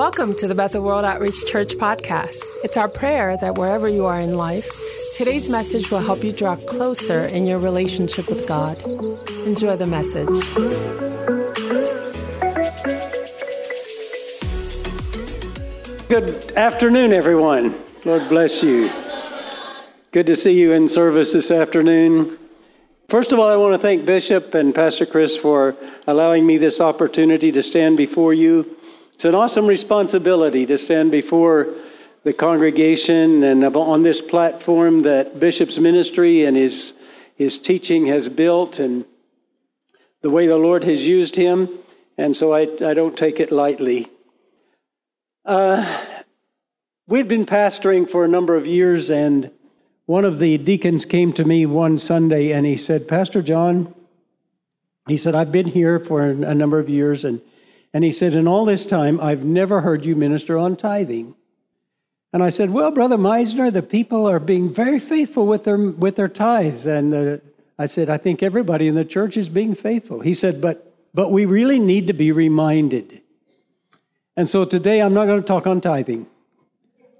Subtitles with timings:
[0.00, 2.42] Welcome to the Bethel World Outreach Church podcast.
[2.64, 4.66] It's our prayer that wherever you are in life,
[5.14, 8.80] today's message will help you draw closer in your relationship with God.
[9.44, 10.26] Enjoy the message.
[16.08, 17.74] Good afternoon, everyone.
[18.06, 18.90] Lord bless you.
[20.12, 22.38] Good to see you in service this afternoon.
[23.10, 25.76] First of all, I want to thank Bishop and Pastor Chris for
[26.06, 28.78] allowing me this opportunity to stand before you.
[29.20, 31.74] It's an awesome responsibility to stand before
[32.22, 36.94] the congregation and on this platform that Bishop's ministry and his,
[37.34, 39.04] his teaching has built and
[40.22, 41.68] the way the Lord has used him.
[42.16, 44.08] And so I, I don't take it lightly.
[45.44, 46.02] Uh,
[47.06, 49.50] we'd been pastoring for a number of years, and
[50.06, 53.94] one of the deacons came to me one Sunday and he said, Pastor John,
[55.08, 57.42] he said, I've been here for a number of years, and
[57.92, 61.34] and he said, In all this time, I've never heard you minister on tithing.
[62.32, 66.16] And I said, Well, Brother Meisner, the people are being very faithful with their, with
[66.16, 66.86] their tithes.
[66.86, 67.42] And the,
[67.78, 70.20] I said, I think everybody in the church is being faithful.
[70.20, 73.20] He said, But, but we really need to be reminded.
[74.36, 76.26] And so today I'm not going to talk on tithing,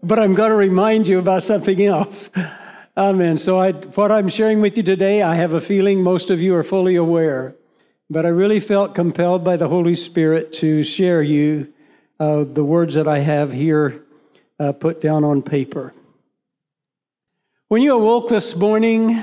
[0.02, 2.30] but I'm going to remind you about something else.
[2.96, 3.38] Amen.
[3.38, 6.54] So I, what I'm sharing with you today, I have a feeling most of you
[6.54, 7.56] are fully aware.
[8.12, 11.72] But I really felt compelled by the Holy Spirit to share you
[12.18, 14.02] uh, the words that I have here
[14.58, 15.94] uh, put down on paper.
[17.68, 19.22] When you awoke this morning,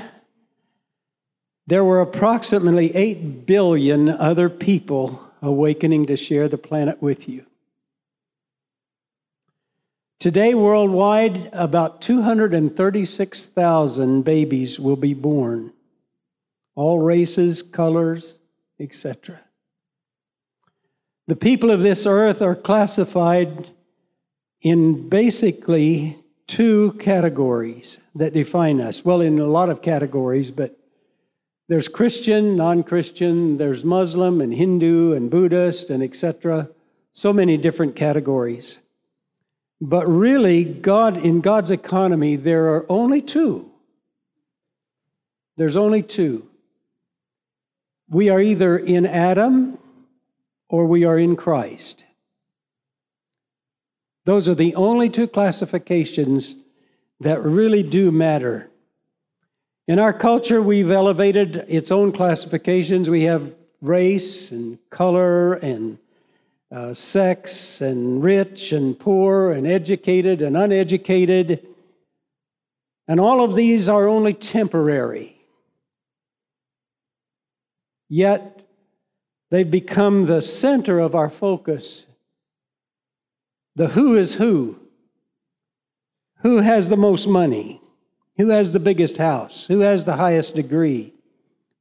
[1.66, 7.44] there were approximately 8 billion other people awakening to share the planet with you.
[10.18, 15.74] Today, worldwide, about 236,000 babies will be born,
[16.74, 18.37] all races, colors,
[18.80, 19.40] etc.
[21.26, 23.70] The people of this earth are classified
[24.62, 29.04] in basically two categories that define us.
[29.04, 30.78] Well, in a lot of categories, but
[31.68, 36.70] there's Christian, non Christian, there's Muslim and Hindu and Buddhist and etc.
[37.12, 38.78] So many different categories.
[39.80, 43.70] But really, God, in God's economy, there are only two.
[45.56, 46.47] There's only two
[48.10, 49.78] we are either in Adam
[50.68, 52.04] or we are in Christ.
[54.24, 56.54] Those are the only two classifications
[57.20, 58.70] that really do matter.
[59.86, 63.08] In our culture, we've elevated its own classifications.
[63.08, 65.98] We have race and color and
[66.70, 71.66] uh, sex and rich and poor and educated and uneducated.
[73.06, 75.37] And all of these are only temporary.
[78.08, 78.66] Yet
[79.50, 82.06] they've become the center of our focus.
[83.76, 84.80] The who is who.
[86.42, 87.80] Who has the most money?
[88.36, 89.66] Who has the biggest house?
[89.66, 91.12] Who has the highest degree?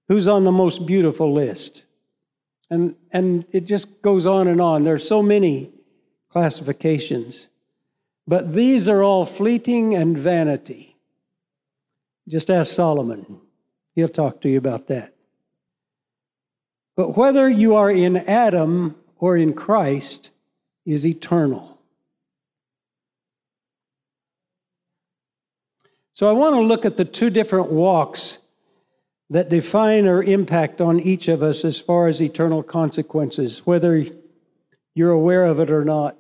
[0.08, 1.86] Who's on the most beautiful list?
[2.70, 4.84] And, and it just goes on and on.
[4.84, 5.72] There are so many
[6.30, 7.48] classifications.
[8.28, 10.98] But these are all fleeting and vanity.
[12.28, 13.40] Just ask Solomon.
[13.96, 15.14] He'll talk to you about that.
[16.98, 20.32] But whether you are in Adam or in Christ
[20.84, 21.80] is eternal.
[26.14, 28.40] So I want to look at the two different walks
[29.30, 34.04] that define or impact on each of us as far as eternal consequences, whether
[34.96, 36.18] you're aware of it or not.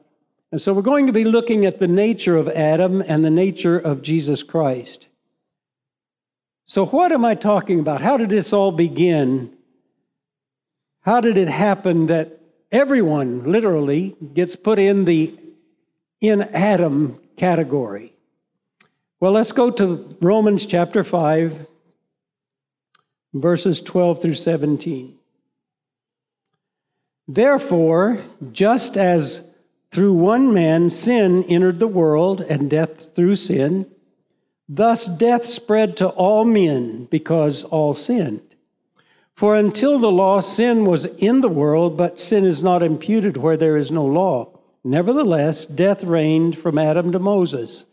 [0.51, 3.79] And so we're going to be looking at the nature of Adam and the nature
[3.79, 5.07] of Jesus Christ.
[6.65, 8.01] So, what am I talking about?
[8.01, 9.56] How did this all begin?
[11.07, 15.33] How did it happen that everyone literally gets put in the
[16.19, 18.13] in Adam category?
[19.21, 21.65] Well, let's go to Romans chapter 5,
[23.33, 25.17] verses 12 through 17.
[27.25, 28.21] Therefore,
[28.51, 29.49] just as
[29.91, 33.89] through one man sin entered the world, and death through sin,
[34.67, 38.46] thus death spread to all men because all sinned.
[39.37, 43.55] For until the law, sin was in the world, but sin is not imputed where
[43.55, 44.49] there is no law.
[44.83, 47.85] Nevertheless, death reigned from Adam to Moses,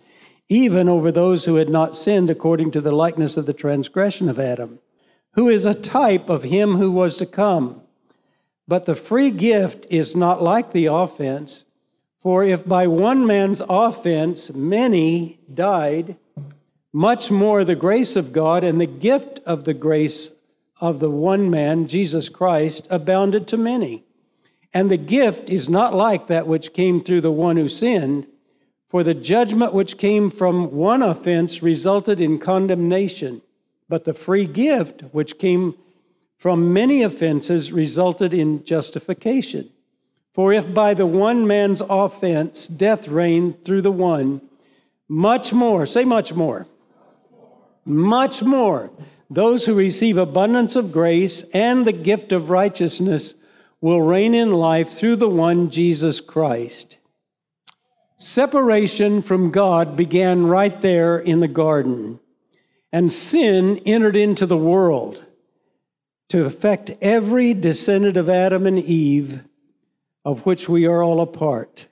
[0.49, 4.41] even over those who had not sinned according to the likeness of the transgression of
[4.41, 4.79] Adam,
[5.32, 7.82] who is a type of him who was to come.
[8.67, 11.67] But the free gift is not like the offense.
[12.23, 16.17] For if by one man's offense many died,
[16.91, 20.31] much more the grace of God and the gift of the grace
[20.81, 24.05] of the one man, Jesus Christ, abounded to many.
[24.73, 28.26] And the gift is not like that which came through the one who sinned,
[28.88, 33.43] for the judgment which came from one offense resulted in condemnation,
[33.88, 35.75] but the free gift which came
[36.37, 39.70] from many offenses resulted in justification.
[40.32, 44.41] For if by the one man's offense death reigned through the one,
[45.09, 46.67] much more, say much more,
[47.85, 48.91] much more,
[49.35, 53.35] those who receive abundance of grace and the gift of righteousness
[53.81, 56.99] will reign in life through the one Jesus Christ.
[58.17, 62.21] Separation from God began right there in the garden,
[62.93, 65.25] and sin entered into the world
[66.29, 69.43] to affect every descendant of Adam and Eve,
[70.25, 71.87] of which we are all a part.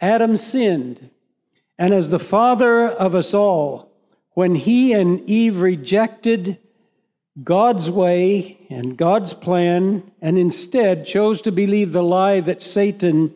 [0.00, 1.10] Adam sinned,
[1.78, 3.87] and as the father of us all,
[4.38, 6.58] when he and Eve rejected
[7.42, 13.34] God's way and God's plan, and instead chose to believe the lie that Satan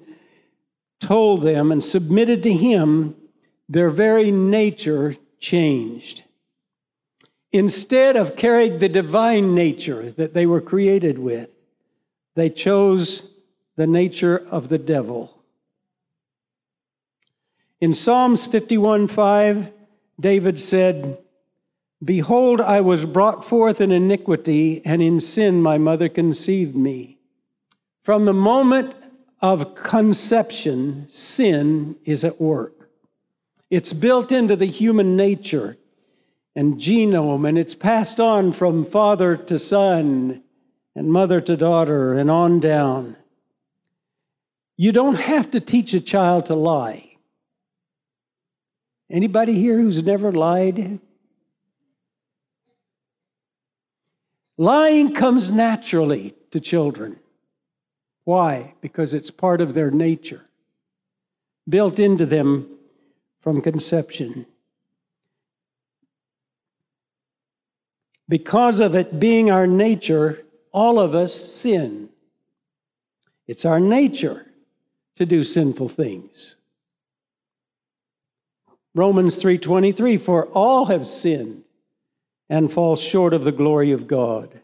[1.01, 3.17] told them and submitted to him,
[3.69, 6.23] their very nature changed.
[7.51, 11.51] Instead of carrying the divine nature that they were created with,
[12.37, 13.25] they chose
[13.75, 15.43] the nature of the devil.
[17.81, 19.73] In Psalms 51 5,
[20.23, 21.19] David said,
[22.03, 27.19] Behold, I was brought forth in iniquity, and in sin my mother conceived me.
[28.01, 28.95] From the moment
[29.41, 32.89] of conception, sin is at work.
[33.69, 35.77] It's built into the human nature
[36.55, 40.43] and genome, and it's passed on from father to son
[40.95, 43.17] and mother to daughter and on down.
[44.77, 47.12] You don't have to teach a child to lie.
[49.11, 51.01] Anybody here who's never lied?
[54.57, 57.19] Lying comes naturally to children.
[58.25, 58.75] Why?
[58.81, 60.47] Because it's part of their nature,
[61.69, 62.69] built into them
[63.41, 64.47] from conception.
[68.29, 72.09] Because of it being our nature, all of us sin.
[73.47, 74.47] It's our nature
[75.17, 76.57] to do sinful things.
[78.94, 81.65] Romans 3:23 for all have sinned
[82.49, 84.61] and fall short of the glory of God.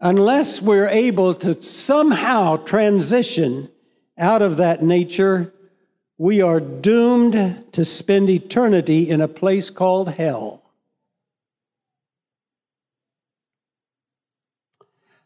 [0.00, 3.70] Unless we're able to somehow transition
[4.18, 5.54] out of that nature,
[6.18, 10.62] we are doomed to spend eternity in a place called hell.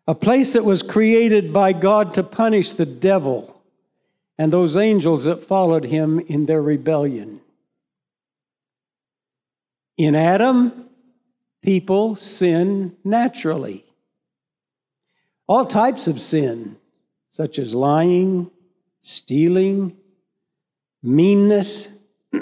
[0.06, 3.60] A place that was created by God to punish the devil
[4.38, 7.40] and those angels that followed him in their rebellion.
[9.98, 10.88] In Adam,
[11.60, 13.84] people sin naturally.
[15.48, 16.76] All types of sin,
[17.30, 18.48] such as lying,
[19.00, 19.96] stealing,
[21.02, 21.88] meanness,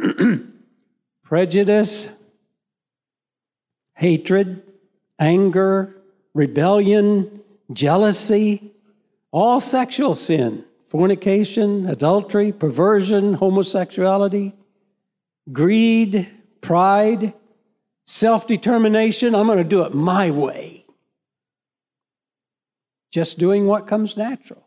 [1.25, 2.11] prejudice,
[3.95, 4.63] hatred,
[5.19, 5.97] anger,
[6.35, 7.41] rebellion,
[7.73, 8.71] jealousy,
[9.31, 14.53] all sexual sin, fornication, adultery, perversion, homosexuality,
[15.53, 16.31] greed,
[16.61, 17.33] pride,
[18.07, 19.35] self determination.
[19.35, 20.87] I'm going to do it my way.
[23.13, 24.67] Just doing what comes natural.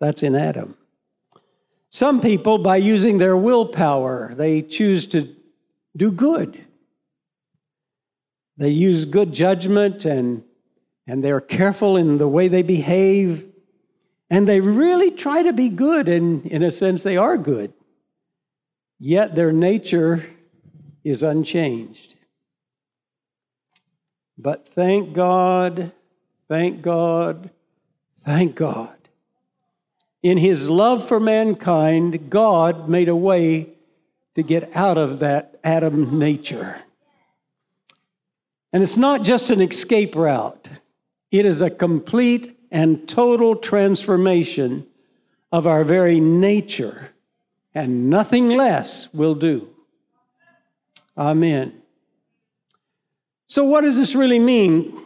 [0.00, 0.76] That's in Adam.
[1.90, 5.34] Some people, by using their willpower, they choose to
[5.96, 6.64] do good.
[8.56, 10.42] They use good judgment and,
[11.06, 13.46] and they're careful in the way they behave.
[14.30, 17.74] And they really try to be good, and in a sense, they are good.
[18.98, 20.24] Yet their nature
[21.04, 22.11] is unchanged.
[24.42, 25.92] But thank God,
[26.48, 27.50] thank God,
[28.24, 28.96] thank God.
[30.20, 33.68] In his love for mankind, God made a way
[34.34, 36.82] to get out of that Adam nature.
[38.72, 40.68] And it's not just an escape route,
[41.30, 44.86] it is a complete and total transformation
[45.52, 47.10] of our very nature,
[47.74, 49.68] and nothing less will do.
[51.16, 51.81] Amen.
[53.52, 54.98] So, what does this really mean?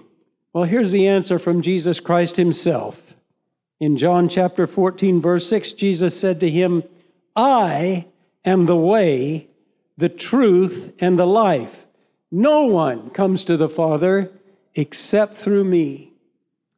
[0.52, 3.16] Well, here's the answer from Jesus Christ himself.
[3.80, 6.84] In John chapter 14, verse 6, Jesus said to him,
[7.34, 8.06] I
[8.44, 9.48] am the way,
[9.98, 11.86] the truth, and the life.
[12.30, 14.30] No one comes to the Father
[14.76, 16.12] except through me.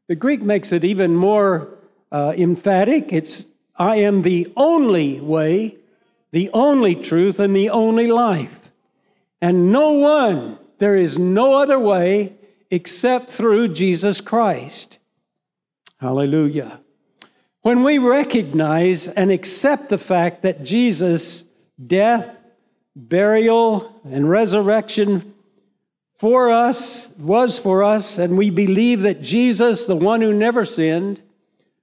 [0.06, 1.68] The Greek makes it even more
[2.10, 3.12] uh, emphatic.
[3.12, 3.46] It's,
[3.76, 5.76] I am the only way,
[6.30, 8.70] the only truth, and the only life.
[9.42, 12.34] And no one there is no other way
[12.70, 14.98] except through Jesus Christ.
[16.00, 16.80] Hallelujah.
[17.62, 21.44] When we recognize and accept the fact that Jesus'
[21.84, 22.36] death,
[22.94, 25.34] burial, and resurrection
[26.18, 31.20] for us was for us, and we believe that Jesus, the one who never sinned,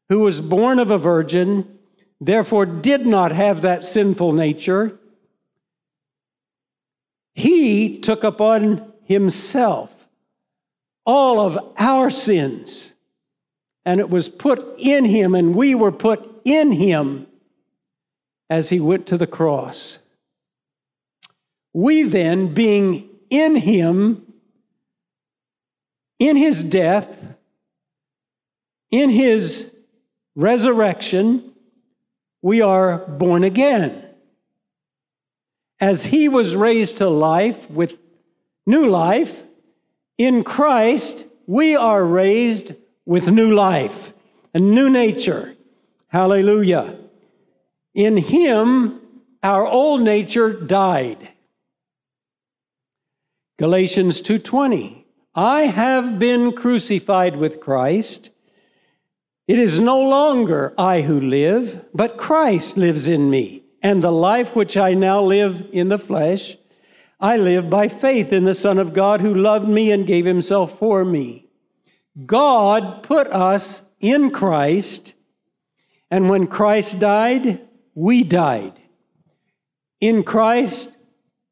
[0.10, 1.78] who was born of a virgin,
[2.20, 5.00] therefore did not have that sinful nature,
[7.36, 10.08] he took upon himself
[11.06, 12.94] all of our sins,
[13.86, 17.28] and it was put in him, and we were put in him
[18.50, 20.00] as he went to the cross.
[21.74, 24.34] We then, being in him,
[26.18, 27.36] in his death,
[28.90, 29.70] in his
[30.36, 31.52] resurrection,
[32.42, 34.05] we are born again.
[35.80, 37.98] As he was raised to life with
[38.66, 39.44] new life,
[40.18, 42.74] in Christ, we are raised
[43.06, 44.14] with new life,
[44.54, 45.56] a new nature.
[46.08, 46.98] Hallelujah.
[47.94, 49.02] In him,
[49.44, 51.30] our old nature died.
[53.58, 55.06] Galatians 2:20
[55.36, 58.32] I have been crucified with Christ
[59.48, 63.65] it is no longer I who live, but Christ lives in me.
[63.86, 66.58] And the life which I now live in the flesh,
[67.20, 70.80] I live by faith in the Son of God who loved me and gave himself
[70.80, 71.46] for me.
[72.26, 75.14] God put us in Christ,
[76.10, 77.62] and when Christ died,
[77.94, 78.74] we died.
[80.02, 80.90] In Christ,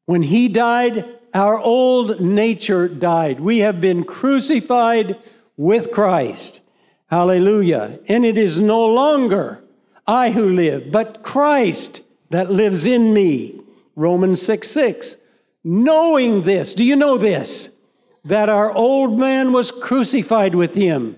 [0.06, 3.38] when he died, our old nature died.
[3.38, 5.22] We have been crucified
[5.56, 6.62] with Christ.
[7.06, 8.00] Hallelujah.
[8.08, 9.62] And it is no longer
[10.04, 12.00] I who live, but Christ
[12.30, 13.60] that lives in me.
[13.96, 15.16] Romans 6 6.
[15.62, 17.70] Knowing this, do you know this?
[18.24, 21.16] That our old man was crucified with him,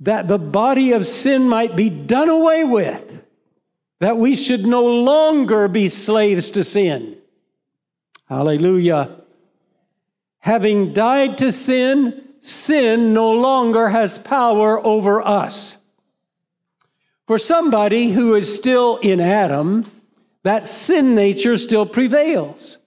[0.00, 3.24] that the body of sin might be done away with,
[4.00, 7.18] that we should no longer be slaves to sin.
[8.26, 9.20] Hallelujah.
[10.38, 15.78] Having died to sin, sin no longer has power over us.
[17.26, 19.90] For somebody who is still in Adam,
[20.42, 22.78] that sin nature still prevails.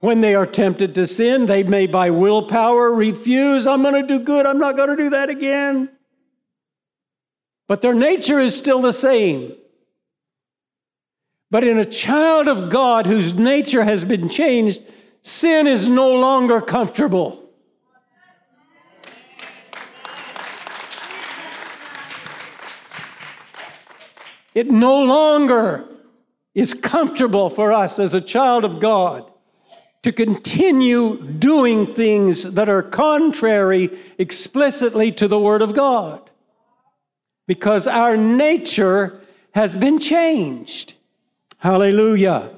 [0.00, 4.24] When they are tempted to sin, they may by willpower refuse, I'm going to do
[4.24, 5.88] good, I'm not going to do that again.
[7.66, 9.56] But their nature is still the same.
[11.50, 14.80] But in a child of God whose nature has been changed,
[15.22, 17.45] sin is no longer comfortable.
[24.56, 25.84] It no longer
[26.54, 29.30] is comfortable for us as a child of God
[30.02, 36.30] to continue doing things that are contrary explicitly to the Word of God
[37.46, 39.20] because our nature
[39.52, 40.94] has been changed.
[41.58, 42.48] Hallelujah.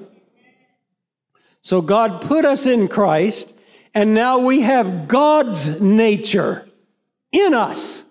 [1.61, 3.53] So God put us in Christ,
[3.93, 6.65] and now we have God's nature
[7.33, 8.05] in us.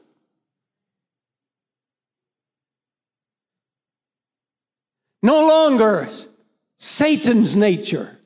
[5.22, 6.08] No longer
[6.76, 8.18] Satan's nature,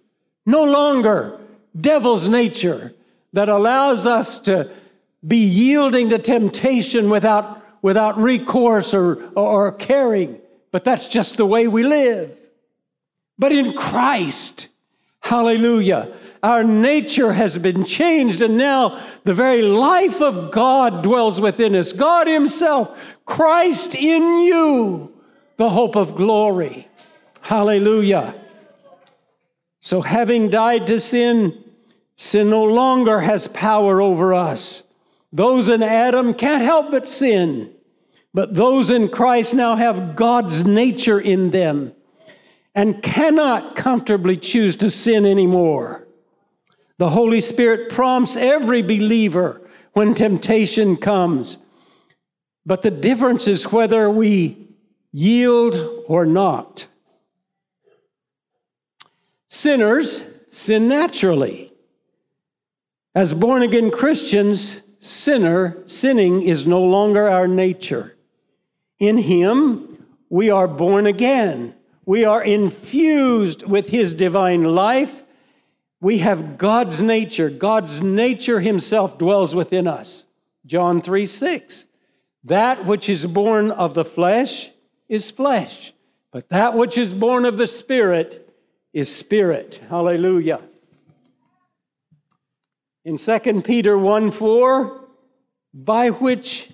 [0.44, 1.40] no longer
[1.78, 2.92] devil's nature
[3.32, 4.70] that allows us to
[5.26, 10.38] be yielding to temptation without, without recourse or, or caring,
[10.70, 12.38] but that's just the way we live.
[13.38, 14.68] But in Christ,
[15.20, 21.75] hallelujah, our nature has been changed, and now the very life of God dwells within
[21.75, 21.92] us.
[21.92, 25.12] God Himself, Christ in you
[25.62, 26.88] the hope of glory.
[27.40, 28.35] Hallelujah.
[29.78, 31.57] So, having died to sin,
[32.16, 34.83] sin no longer has power over us.
[35.33, 37.73] Those in Adam can't help but sin,
[38.35, 41.92] but those in Christ now have God's nature in them
[42.75, 46.09] and cannot comfortably choose to sin anymore.
[46.99, 51.61] The Holy Spirit prompts every believer when temptation comes,
[52.66, 54.62] but the difference is whether we
[55.12, 56.87] yield or not.
[59.49, 61.73] Sinners sin naturally.
[63.14, 68.16] As born again Christians, sinner, sinning is no longer our nature.
[68.99, 71.75] In Him, we are born again.
[72.07, 75.23] We are infused with His divine life.
[76.00, 77.50] We have God's nature.
[77.50, 80.26] God's nature Himself dwells within us.
[80.64, 81.87] John 3 6.
[82.45, 84.72] That which is born of the flesh
[85.12, 85.92] is flesh,
[86.31, 88.49] but that which is born of the Spirit
[88.95, 89.78] is spirit.
[89.90, 90.62] Hallelujah.
[93.04, 95.00] In 2 Peter 1 4,
[95.75, 96.73] by which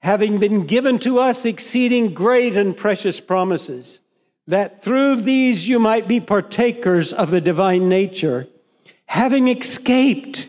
[0.00, 4.00] having been given to us exceeding great and precious promises,
[4.48, 8.48] that through these you might be partakers of the divine nature,
[9.06, 10.48] having escaped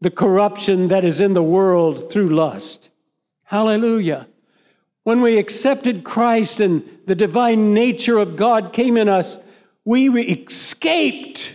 [0.00, 2.90] the corruption that is in the world through lust.
[3.46, 4.28] Hallelujah.
[5.08, 9.38] When we accepted Christ and the divine nature of God came in us,
[9.86, 11.54] we escaped.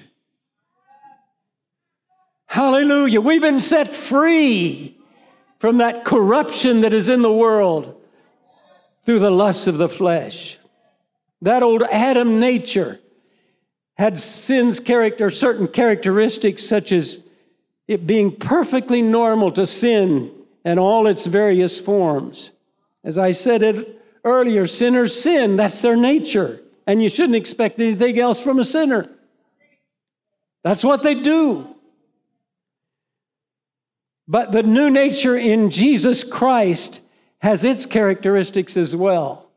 [2.47, 3.21] Hallelujah.
[3.21, 4.97] We've been set free
[5.59, 8.01] from that corruption that is in the world
[9.05, 10.57] through the lusts of the flesh.
[11.43, 12.99] That old Adam nature
[13.99, 17.19] had sin's character, certain characteristics such as
[17.87, 20.31] it being perfectly normal to sin
[20.65, 22.49] and all its various forms.
[23.03, 28.19] As I said it earlier, sinners sin, that's their nature, and you shouldn't expect anything
[28.19, 29.09] else from a sinner.
[30.63, 31.75] That's what they do.
[34.27, 37.01] But the new nature in Jesus Christ
[37.39, 39.49] has its characteristics as well.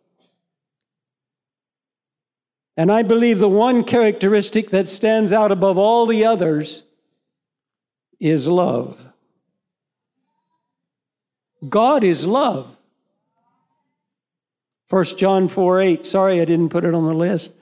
[2.76, 6.82] And I believe the one characteristic that stands out above all the others
[8.18, 8.98] is love.
[11.66, 12.75] God is love.
[14.88, 16.06] 1 John 4 8.
[16.06, 17.52] Sorry, I didn't put it on the list.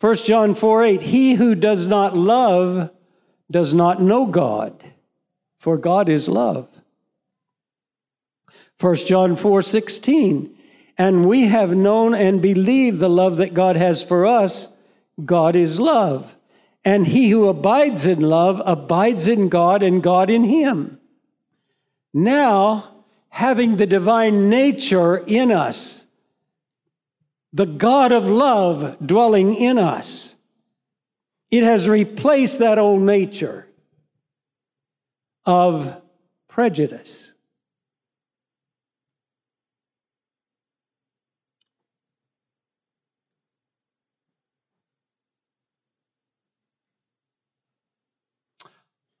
[0.00, 1.02] 1 John 4 8.
[1.02, 2.90] He who does not love
[3.50, 4.84] does not know God,
[5.58, 6.68] for God is love.
[8.80, 10.52] 1 John 4 16.
[10.98, 14.68] And we have known and believed the love that God has for us.
[15.24, 16.36] God is love.
[16.84, 20.98] And he who abides in love abides in God and God in him.
[22.14, 22.94] Now,
[23.28, 26.05] having the divine nature in us,
[27.56, 30.36] the God of love dwelling in us,
[31.50, 33.66] it has replaced that old nature
[35.46, 36.02] of
[36.48, 37.32] prejudice.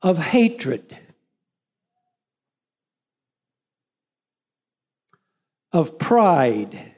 [0.02, 0.98] Of hatred.
[5.72, 6.95] of pride,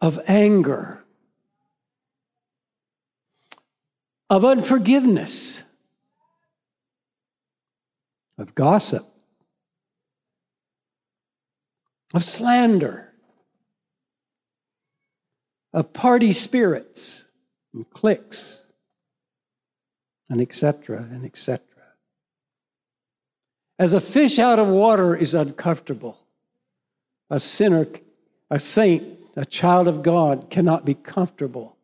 [0.00, 1.04] of anger,
[4.30, 5.64] of unforgiveness,
[8.36, 9.04] of gossip,
[12.14, 13.12] of slander,
[15.72, 17.24] of party spirits
[17.74, 18.64] and cliques,
[20.30, 21.64] and etc., and etc.
[23.78, 26.18] As a fish out of water is uncomfortable,
[27.30, 27.86] a sinner,
[28.50, 31.76] a saint, a child of God cannot be comfortable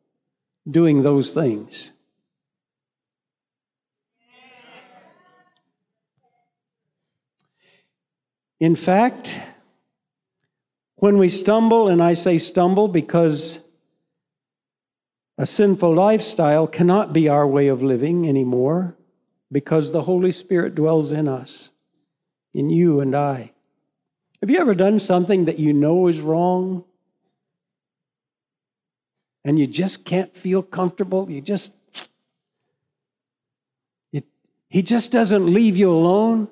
[0.69, 1.93] doing those things.
[8.59, 9.41] In fact,
[10.97, 13.61] when we stumble, and I say stumble because
[15.39, 18.97] a sinful lifestyle cannot be our way of living anymore
[19.53, 21.71] because the Holy Spirit dwells in us
[22.53, 23.53] in you and I.
[24.41, 26.85] Have you ever done something that you know is wrong
[29.45, 31.31] and you just can't feel comfortable?
[31.31, 31.73] You just,
[34.13, 34.25] it,
[34.69, 36.49] he just doesn't leave you alone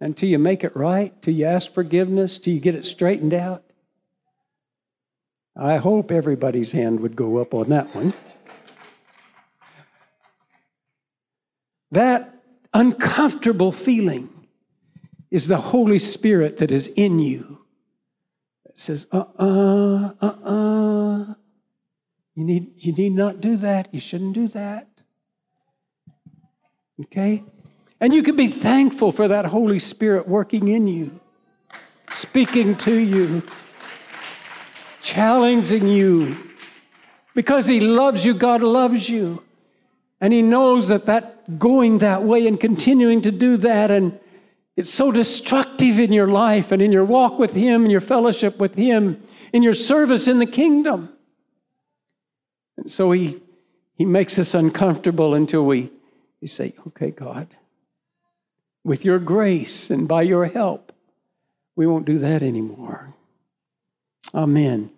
[0.00, 3.64] until you make it right, till you ask forgiveness, till you get it straightened out.
[5.56, 8.12] I hope everybody's hand would go up on that one.
[11.92, 14.28] That uncomfortable feeling
[15.30, 17.64] is the Holy Spirit that is in you.
[18.66, 21.34] It says, uh uh-uh, uh, uh uh.
[22.34, 23.92] You need, you need not do that.
[23.92, 24.88] You shouldn't do that.
[27.00, 27.44] Okay?
[28.00, 31.20] And you can be thankful for that Holy Spirit working in you,
[32.10, 33.42] speaking to you,
[35.00, 36.36] challenging you.
[37.34, 39.42] Because He loves you, God loves you.
[40.20, 44.18] And He knows that that going that way and continuing to do that and
[44.76, 48.58] it's so destructive in your life and in your walk with Him, in your fellowship
[48.58, 51.10] with Him, in your service in the kingdom.
[52.76, 53.40] And so He,
[53.96, 55.90] he makes us uncomfortable until we,
[56.40, 57.48] we say, Okay, God,
[58.82, 60.92] with your grace and by your help,
[61.76, 63.14] we won't do that anymore.
[64.34, 64.90] Amen.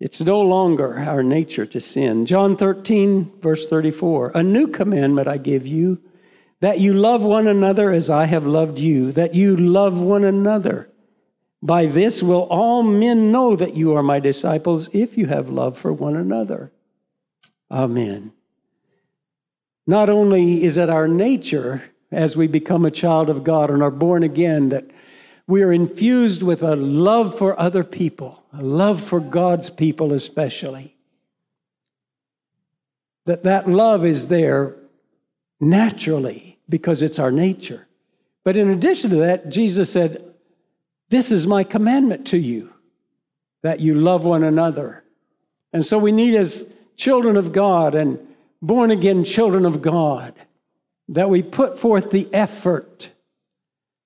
[0.00, 2.26] It's no longer our nature to sin.
[2.26, 6.00] John 13, verse 34 A new commandment I give you
[6.60, 10.90] that you love one another as I have loved you, that you love one another.
[11.64, 15.78] By this will all men know that you are my disciples if you have love
[15.78, 16.70] for one another.
[17.70, 18.34] Amen.
[19.86, 23.90] Not only is it our nature as we become a child of God and are
[23.90, 24.90] born again that
[25.46, 30.98] we are infused with a love for other people, a love for God's people especially.
[33.24, 34.76] That that love is there
[35.60, 37.88] naturally because it's our nature.
[38.44, 40.33] But in addition to that, Jesus said,
[41.10, 42.72] This is my commandment to you,
[43.62, 45.04] that you love one another.
[45.72, 48.18] And so we need, as children of God and
[48.62, 50.34] born again children of God,
[51.08, 53.10] that we put forth the effort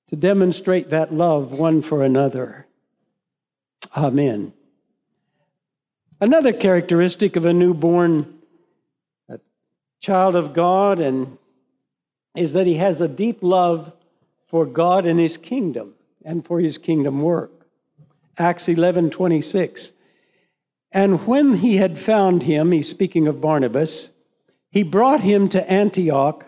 [0.08, 2.66] to demonstrate that love one for another.
[3.96, 4.52] Amen.
[6.20, 8.38] Another characteristic of a newborn
[9.28, 9.38] a
[10.00, 11.38] child of God and
[12.34, 13.92] is that he has a deep love
[14.46, 15.94] for God and his kingdom
[16.28, 17.66] and for his kingdom work.
[18.38, 19.92] Acts 11 26.
[20.92, 24.10] And when he had found him, he's speaking of Barnabas,
[24.70, 26.44] he brought him to Antioch.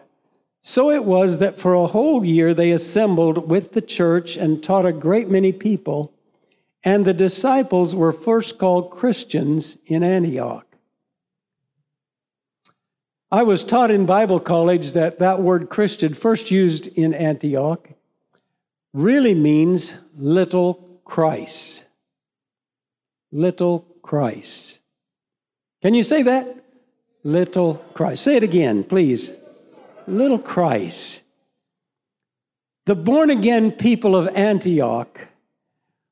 [0.60, 4.84] So it was that for a whole year they assembled with the church and taught
[4.84, 6.12] a great many people,
[6.84, 10.66] and the disciples were first called Christians in Antioch.
[13.32, 17.88] I was taught in Bible college that that word Christian, first used in Antioch,
[18.92, 21.84] really means little Christ.
[23.32, 24.80] Little Christ.
[25.82, 26.64] Can you say that?
[27.22, 28.24] Little Christ.
[28.24, 29.32] Say it again, please.
[30.06, 31.22] Little Christ.
[32.86, 35.28] The born again people of Antioch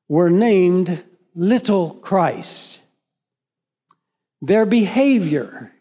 [0.07, 1.03] were named
[1.35, 2.81] Little Christ.
[4.41, 5.73] Their behavior,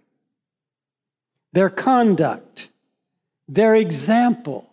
[1.53, 2.69] their conduct,
[3.47, 4.69] their example,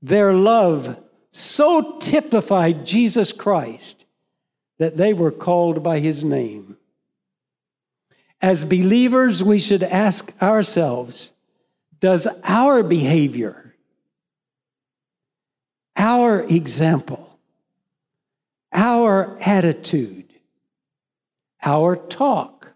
[0.00, 0.96] their love
[1.36, 4.06] so typified Jesus Christ
[4.78, 6.78] that they were called by his name.
[8.40, 11.32] As believers, we should ask ourselves
[12.00, 13.74] Does our behavior,
[15.94, 17.38] our example,
[18.72, 20.32] our attitude,
[21.62, 22.72] our talk,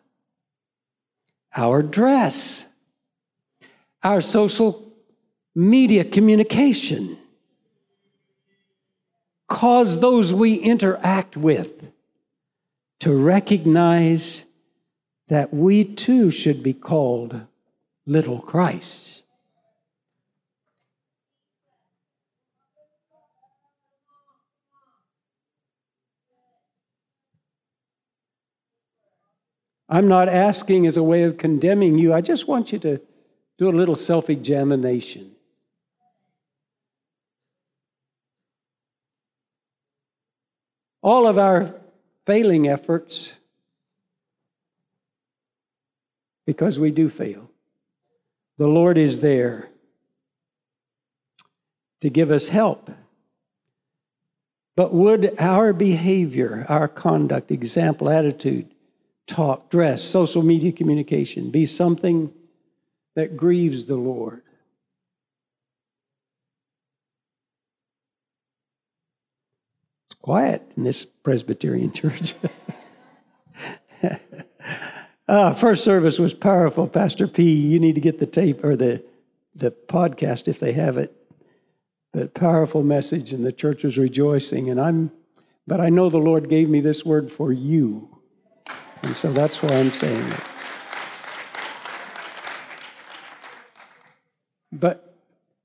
[1.56, 2.66] our dress,
[4.02, 4.92] our social
[5.54, 7.16] media communication,
[9.50, 11.90] cause those we interact with
[13.00, 14.44] to recognize
[15.28, 17.42] that we too should be called
[18.06, 19.24] little Christ.
[29.88, 32.14] I'm not asking as a way of condemning you.
[32.14, 33.00] I just want you to
[33.58, 35.32] do a little self examination.
[41.02, 41.74] All of our
[42.26, 43.34] failing efforts,
[46.46, 47.50] because we do fail,
[48.58, 49.68] the Lord is there
[52.00, 52.90] to give us help.
[54.76, 58.74] But would our behavior, our conduct, example, attitude,
[59.26, 62.32] talk, dress, social media communication be something
[63.14, 64.42] that grieves the Lord?
[70.22, 72.34] Quiet in this Presbyterian church.
[75.28, 76.86] uh, first service was powerful.
[76.86, 79.04] Pastor P, you need to get the tape or the,
[79.54, 81.14] the podcast if they have it.
[82.12, 84.68] But powerful message, and the church was rejoicing.
[84.68, 85.12] And I'm,
[85.66, 88.08] but I know the Lord gave me this word for you.
[89.02, 90.40] And so that's why I'm saying it.
[94.72, 95.16] But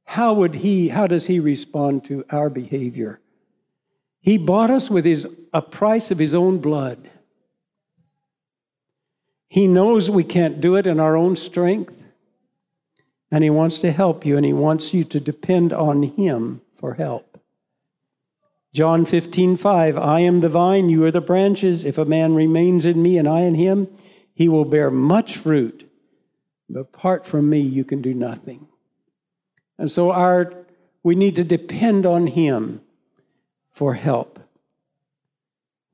[0.05, 3.19] how would he, how does he respond to our behavior?
[4.25, 7.11] He bought us with his, a price of his own blood.
[9.47, 12.03] He knows we can't do it in our own strength,
[13.29, 16.95] and he wants to help you, and he wants you to depend on him for
[16.95, 17.39] help.
[18.73, 21.85] John 15, 5, I am the vine, you are the branches.
[21.85, 23.87] If a man remains in me and I in him,
[24.33, 25.87] he will bear much fruit.
[26.67, 28.67] But apart from me, you can do nothing.
[29.77, 30.65] And so our,
[31.03, 32.81] we need to depend on him
[33.75, 34.39] for help.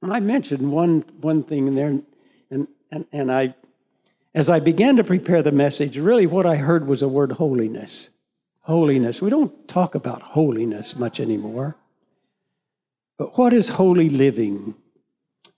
[0.03, 1.87] And I mentioned one, one thing in there,
[2.51, 3.55] and, and, and I,
[4.35, 8.11] as I began to prepare the message, really what I heard was a word holiness.
[8.61, 9.19] Holiness.
[9.19, 11.75] We don't talk about holiness much anymore.
[13.17, 14.75] But what is holy living?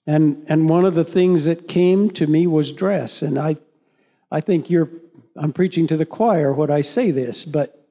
[0.07, 3.21] And, and one of the things that came to me was dress.
[3.21, 3.57] And I,
[4.31, 4.89] I think you're,
[5.35, 7.85] I'm preaching to the choir when I say this, but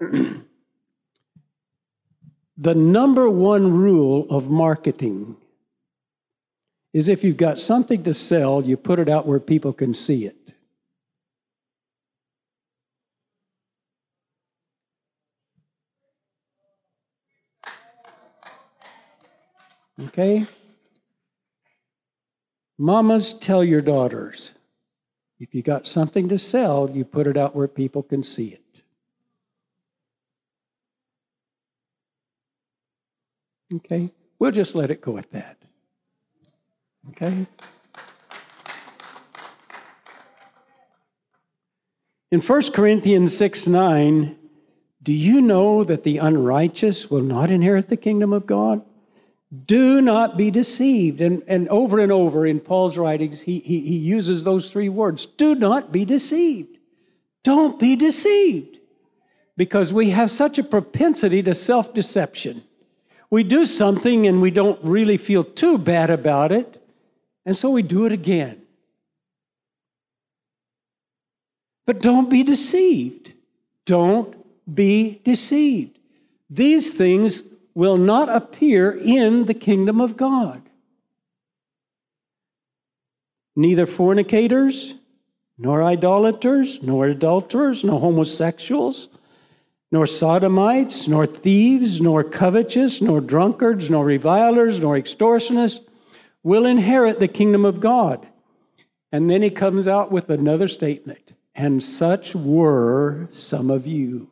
[2.60, 5.36] the number one rule of marketing
[6.92, 10.26] is if you've got something to sell, you put it out where people can see
[10.26, 10.52] it.
[20.00, 20.46] Okay?
[22.76, 24.52] Mamas, tell your daughters
[25.38, 28.67] if you got something to sell, you put it out where people can see it.
[33.74, 34.10] Okay?
[34.38, 35.58] We'll just let it go at that.
[37.10, 37.46] Okay?
[42.30, 44.36] In 1 Corinthians 6 9,
[45.02, 48.82] do you know that the unrighteous will not inherit the kingdom of God?
[49.64, 51.22] Do not be deceived.
[51.22, 55.24] And, and over and over in Paul's writings, he, he, he uses those three words
[55.24, 56.78] do not be deceived.
[57.44, 58.78] Don't be deceived.
[59.56, 62.62] Because we have such a propensity to self deception.
[63.30, 66.82] We do something and we don't really feel too bad about it,
[67.44, 68.62] and so we do it again.
[71.86, 73.32] But don't be deceived.
[73.84, 74.34] Don't
[74.74, 75.98] be deceived.
[76.50, 77.42] These things
[77.74, 80.62] will not appear in the kingdom of God.
[83.56, 84.94] Neither fornicators,
[85.58, 89.08] nor idolaters, nor adulterers, nor homosexuals,
[89.90, 95.80] nor sodomites, nor thieves, nor covetous, nor drunkards, nor revilers, nor extortionists
[96.42, 98.26] will inherit the kingdom of God.
[99.10, 104.30] And then he comes out with another statement and such were some of you.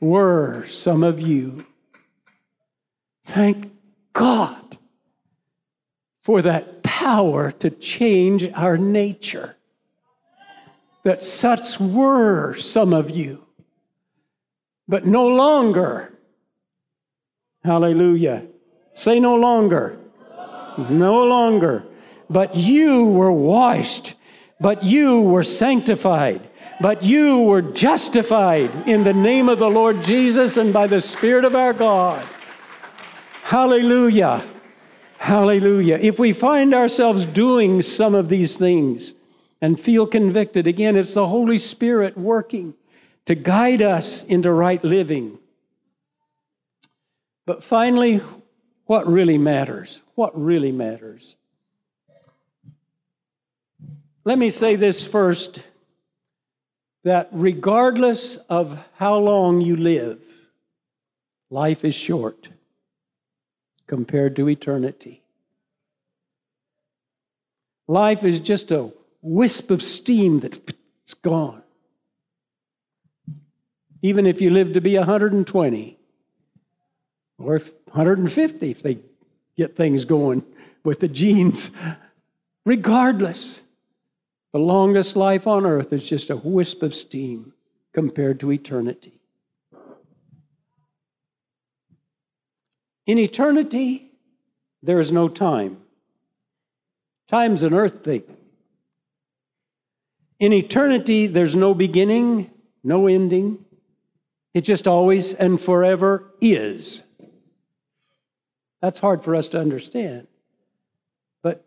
[0.00, 1.66] Were some of you.
[3.24, 3.70] Thank
[4.14, 4.78] God
[6.22, 9.56] for that power to change our nature.
[11.04, 13.46] That such were some of you,
[14.86, 16.16] but no longer.
[17.64, 18.46] Hallelujah.
[18.92, 19.98] Say no longer.
[20.88, 21.84] No longer.
[22.30, 24.14] But you were washed,
[24.60, 26.48] but you were sanctified,
[26.80, 31.44] but you were justified in the name of the Lord Jesus and by the Spirit
[31.44, 32.26] of our God.
[33.42, 34.44] Hallelujah.
[35.18, 35.98] Hallelujah.
[36.00, 39.14] If we find ourselves doing some of these things
[39.62, 42.74] and feel convicted, again, it's the Holy Spirit working
[43.26, 45.38] to guide us into right living.
[47.46, 48.20] But finally,
[48.86, 50.02] what really matters?
[50.16, 51.36] What really matters?
[54.24, 55.62] Let me say this first
[57.04, 60.20] that regardless of how long you live,
[61.50, 62.48] life is short
[63.86, 65.22] compared to eternity.
[67.86, 70.58] Life is just a wisp of steam that's
[71.22, 71.62] gone.
[74.02, 75.96] Even if you live to be 120
[77.38, 78.98] or 150, if they
[79.56, 80.42] get things going
[80.84, 81.70] with the genes,
[82.64, 83.60] regardless.
[84.52, 87.54] The longest life on earth is just a wisp of steam
[87.94, 89.18] compared to eternity.
[93.06, 94.10] In eternity,
[94.82, 95.78] there is no time.
[97.28, 98.24] Time's an earth thing.
[100.42, 102.50] In eternity, there's no beginning,
[102.82, 103.64] no ending.
[104.52, 107.04] It just always and forever is.
[108.80, 110.26] That's hard for us to understand,
[111.42, 111.64] but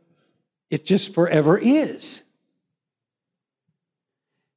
[0.69, 2.23] it just forever is.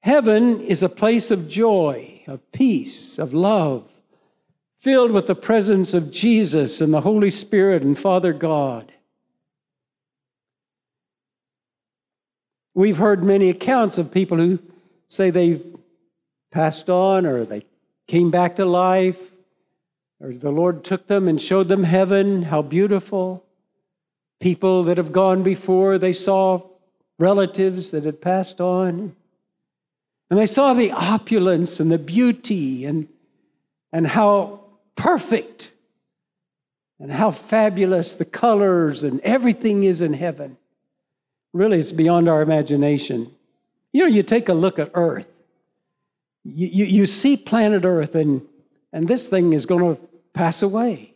[0.00, 3.88] Heaven is a place of joy, of peace, of love,
[4.78, 8.92] filled with the presence of Jesus and the Holy Spirit and Father God.
[12.78, 14.60] We've heard many accounts of people who
[15.08, 15.60] say they
[16.52, 17.64] passed on or they
[18.06, 19.32] came back to life
[20.20, 23.44] or the Lord took them and showed them heaven, how beautiful.
[24.38, 26.62] People that have gone before, they saw
[27.18, 29.16] relatives that had passed on.
[30.30, 33.08] And they saw the opulence and the beauty and,
[33.92, 34.60] and how
[34.94, 35.72] perfect
[37.00, 40.56] and how fabulous the colors and everything is in heaven.
[41.52, 43.34] Really, it's beyond our imagination.
[43.92, 45.28] You know, you take a look at Earth,
[46.44, 48.42] you, you, you see planet Earth, and,
[48.92, 51.14] and this thing is going to pass away.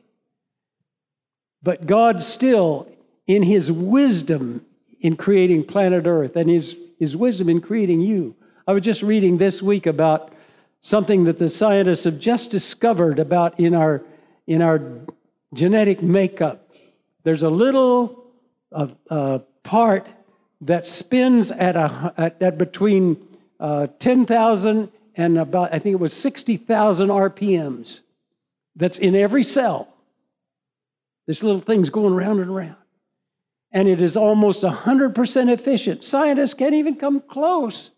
[1.62, 2.88] But God still,
[3.26, 4.64] in His wisdom
[5.00, 8.34] in creating planet Earth and His, His wisdom in creating you,
[8.66, 10.32] I was just reading this week about
[10.80, 14.02] something that the scientists have just discovered about in our,
[14.46, 14.80] in our
[15.54, 16.70] genetic makeup.
[17.22, 18.24] There's a little
[18.72, 20.08] uh, uh, part
[20.62, 23.16] that spins at, a, at, at between
[23.60, 28.00] uh, 10,000 and about, I think it was 60,000 RPMs
[28.74, 29.88] that's in every cell.
[31.26, 32.76] This little thing's going round and around.
[33.70, 36.04] And it is almost 100% efficient.
[36.04, 37.90] Scientists can't even come close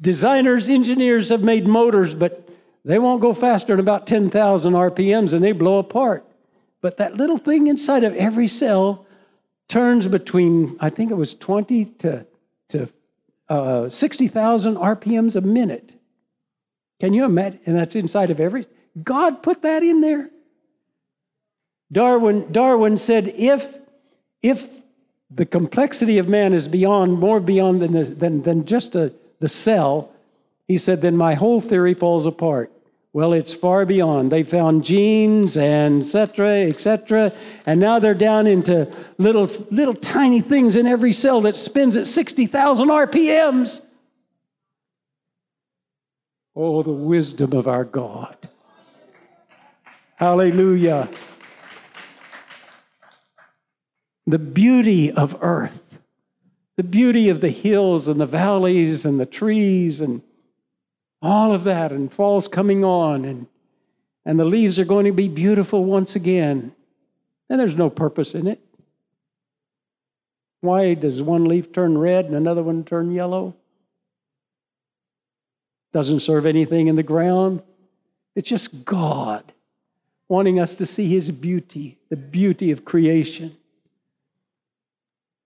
[0.00, 2.42] Designers, engineers have made motors, but
[2.84, 6.24] They won't go faster than about 10,000 RPMs and they blow apart.
[6.80, 9.05] But that little thing inside of every cell
[9.68, 12.26] turns between, I think it was 20 to,
[12.68, 12.88] to
[13.48, 15.94] uh, 60,000 RPMs a minute.
[17.00, 17.60] Can you imagine?
[17.66, 18.66] And that's inside of every.
[19.02, 20.30] God put that in there.
[21.92, 23.78] Darwin, Darwin said if,
[24.42, 24.68] if
[25.30, 29.48] the complexity of man is beyond, more beyond than, the, than, than just a, the
[29.48, 30.10] cell,
[30.66, 32.72] he said, then my whole theory falls apart.
[33.16, 34.30] Well, it's far beyond.
[34.30, 37.32] They found genes and et cetera, et cetera,
[37.64, 42.06] and now they're down into little, little tiny things in every cell that spins at
[42.06, 43.80] 60,000 RPMs.
[46.54, 48.36] Oh, the wisdom of our God.
[50.16, 51.08] Hallelujah.
[54.26, 55.82] The beauty of earth,
[56.76, 60.20] the beauty of the hills and the valleys and the trees and
[61.22, 63.46] all of that, and fall's coming on, and,
[64.24, 66.72] and the leaves are going to be beautiful once again.
[67.48, 68.60] And there's no purpose in it.
[70.60, 73.54] Why does one leaf turn red and another one turn yellow?
[75.92, 77.62] Doesn't serve anything in the ground.
[78.34, 79.52] It's just God
[80.28, 83.56] wanting us to see His beauty, the beauty of creation.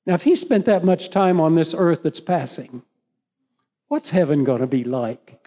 [0.07, 2.83] Now, if He spent that much time on this earth that's passing,
[3.91, 5.47] what's heaven going to be like?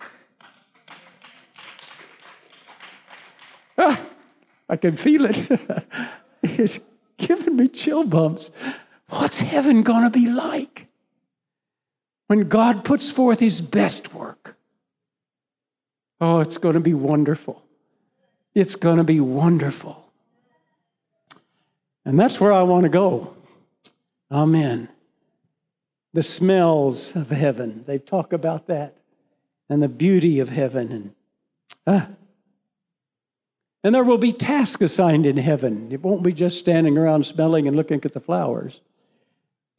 [3.78, 4.00] Ah,
[4.70, 5.50] I can feel it.
[6.44, 6.80] it's
[7.18, 8.52] giving me chill bumps.
[9.08, 10.88] What's heaven going to be like
[12.28, 14.58] when God puts forth his best work?
[16.20, 17.64] Oh, it's going to be wonderful.
[18.54, 20.12] It's going to be wonderful.
[22.06, 23.34] And that's where I want to go.
[24.30, 24.90] Amen.
[26.14, 28.96] The smells of heaven, they talk about that,
[29.70, 30.92] and the beauty of heaven.
[30.92, 31.16] And
[31.88, 32.10] ah,
[33.84, 35.90] and there will be tasks assigned in heaven.
[35.92, 38.80] It won't be just standing around smelling and looking at the flowers.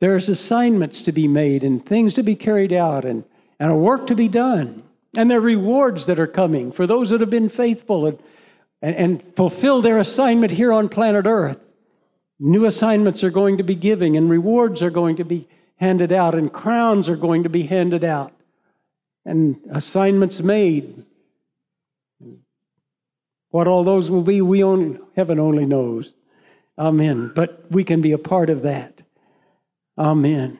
[0.00, 3.24] There's assignments to be made and things to be carried out and,
[3.58, 4.82] and a work to be done.
[5.16, 8.18] And there are rewards that are coming for those that have been faithful and,
[8.82, 11.60] and, and their assignment here on planet Earth.
[12.38, 16.34] New assignments are going to be giving, and rewards are going to be handed out,
[16.34, 18.32] and crowns are going to be handed out,
[19.24, 21.04] and assignments made
[23.54, 26.12] what all those will be, we only, heaven only knows.
[26.76, 27.30] Amen.
[27.36, 29.02] But we can be a part of that.
[29.96, 30.58] Amen.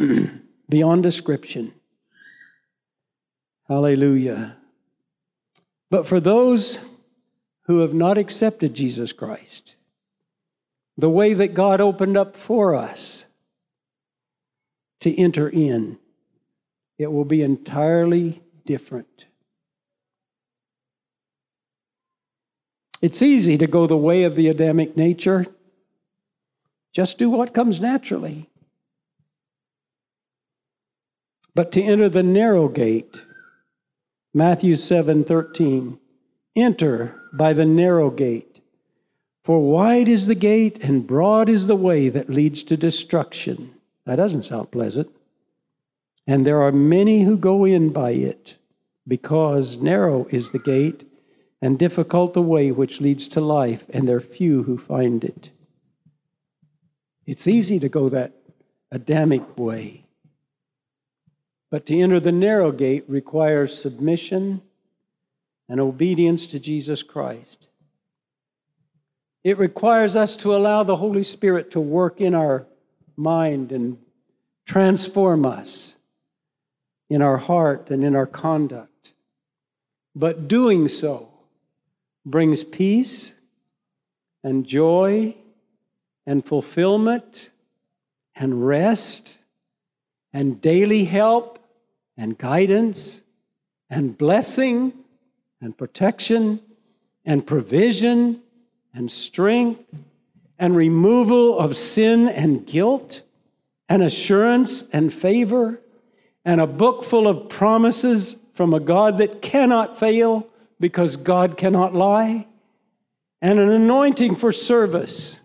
[0.68, 1.72] Beyond description.
[3.68, 4.56] Hallelujah.
[5.88, 6.80] But for those
[7.66, 9.76] who have not accepted Jesus Christ,
[11.00, 13.26] the way that God opened up for us
[15.00, 15.98] to enter in,
[16.98, 19.26] it will be entirely different.
[23.00, 25.46] It's easy to go the way of the Adamic nature.
[26.92, 28.50] Just do what comes naturally.
[31.54, 33.22] But to enter the narrow gate,
[34.34, 35.98] Matthew 7 13,
[36.54, 38.49] enter by the narrow gate.
[39.50, 43.74] For wide is the gate and broad is the way that leads to destruction.
[44.04, 45.10] That doesn't sound pleasant.
[46.24, 48.54] And there are many who go in by it,
[49.08, 51.04] because narrow is the gate
[51.60, 55.50] and difficult the way which leads to life, and there are few who find it.
[57.26, 58.34] It's easy to go that
[58.92, 60.04] Adamic way,
[61.72, 64.62] but to enter the narrow gate requires submission
[65.68, 67.66] and obedience to Jesus Christ.
[69.42, 72.66] It requires us to allow the Holy Spirit to work in our
[73.16, 73.98] mind and
[74.66, 75.96] transform us
[77.08, 79.14] in our heart and in our conduct.
[80.14, 81.28] But doing so
[82.26, 83.34] brings peace
[84.44, 85.34] and joy
[86.26, 87.50] and fulfillment
[88.34, 89.38] and rest
[90.32, 91.58] and daily help
[92.16, 93.22] and guidance
[93.88, 94.92] and blessing
[95.60, 96.60] and protection
[97.24, 98.42] and provision
[98.94, 99.82] and strength
[100.58, 103.22] and removal of sin and guilt
[103.88, 105.80] and assurance and favor
[106.44, 110.46] and a book full of promises from a God that cannot fail
[110.78, 112.46] because God cannot lie,
[113.42, 115.40] and an anointing for service,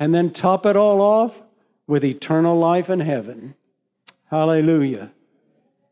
[0.00, 1.42] and then top it all off
[1.86, 3.54] with eternal life in heaven.
[4.30, 5.12] Hallelujah.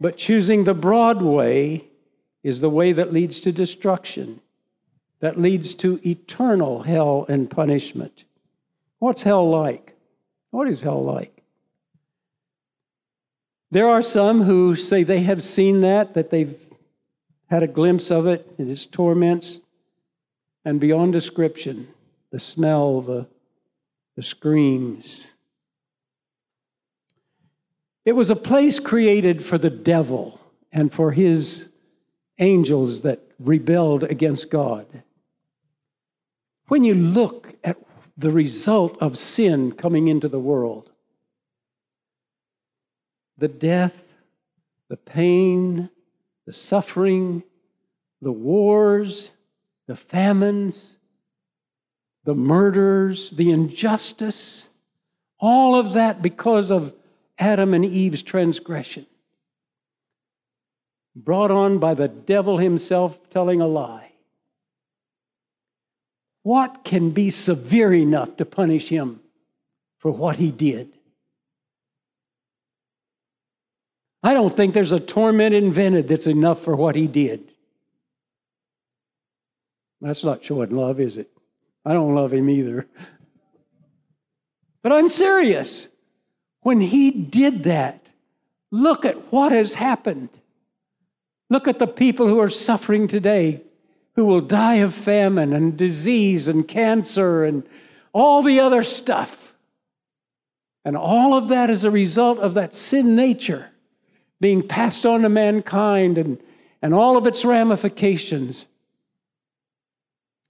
[0.01, 1.84] But choosing the broad way
[2.43, 4.41] is the way that leads to destruction,
[5.20, 8.24] that leads to eternal hell and punishment.
[8.98, 9.94] What's hell like?
[10.50, 11.42] What is hell like?
[13.70, 16.58] There are some who say they have seen that, that they've
[17.48, 19.60] had a glimpse of it in his torments,
[20.64, 21.88] and beyond description,
[22.30, 23.26] the smell, the,
[24.16, 25.32] the screams.
[28.04, 30.40] It was a place created for the devil
[30.72, 31.68] and for his
[32.38, 34.86] angels that rebelled against God.
[36.70, 37.78] When you look at
[38.16, 40.92] the result of sin coming into the world,
[43.36, 44.04] the death,
[44.88, 45.90] the pain,
[46.46, 47.42] the suffering,
[48.22, 49.32] the wars,
[49.88, 50.96] the famines,
[52.22, 54.68] the murders, the injustice,
[55.40, 56.94] all of that because of
[57.36, 59.06] Adam and Eve's transgression.
[61.16, 64.09] Brought on by the devil himself telling a lie.
[66.43, 69.20] What can be severe enough to punish him
[69.99, 70.88] for what he did?
[74.22, 77.53] I don't think there's a torment invented that's enough for what he did.
[80.01, 81.30] That's not showing love, is it?
[81.84, 82.86] I don't love him either.
[84.82, 85.88] But I'm serious.
[86.62, 88.09] When he did that,
[88.70, 90.30] look at what has happened.
[91.51, 93.62] Look at the people who are suffering today,
[94.20, 97.66] who will die of famine and disease and cancer and
[98.12, 99.54] all the other stuff.
[100.84, 103.70] And all of that is a result of that sin nature
[104.38, 106.38] being passed on to mankind and,
[106.82, 108.68] and all of its ramifications.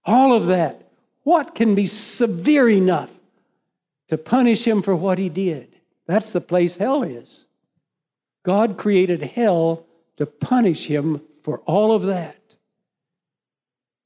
[0.05, 0.91] All of that.
[1.23, 3.17] What can be severe enough
[4.09, 5.77] to punish him for what he did?
[6.09, 7.47] That's the place hell is.
[8.43, 12.40] God created hell to punish him for all of that.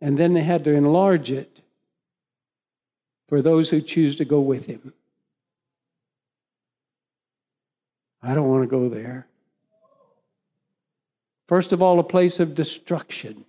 [0.04, 1.62] And then they had to enlarge it
[3.26, 4.92] for those who choose to go with him.
[8.22, 9.26] I don't want to go there.
[11.48, 13.46] First of all, a place of destruction.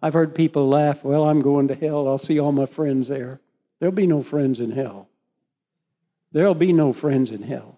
[0.00, 2.08] I've heard people laugh, well, I'm going to hell.
[2.08, 3.40] I'll see all my friends there.
[3.78, 5.10] There'll be no friends in hell.
[6.32, 7.75] There'll be no friends in hell.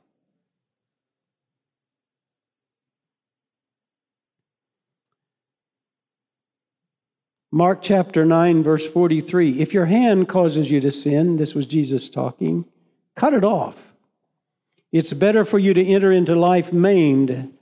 [7.50, 9.60] Mark chapter 9, verse 43.
[9.60, 12.66] If your hand causes you to sin, this was Jesus talking,
[13.14, 13.94] cut it off.
[14.92, 17.54] It's better for you to enter into life maimed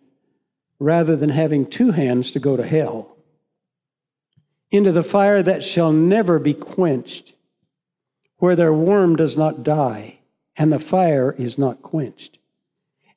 [0.81, 3.17] rather than having two hands to go to hell,
[4.73, 7.35] into the fire that shall never be quenched,
[8.39, 10.19] where their worm does not die
[10.57, 12.39] and the fire is not quenched.